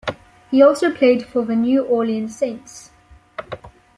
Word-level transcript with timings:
He 0.49 0.63
also 0.63 0.91
played 0.91 1.23
for 1.27 1.45
the 1.45 1.55
New 1.55 1.83
Orleans 1.83 2.35
Saints. 2.35 2.89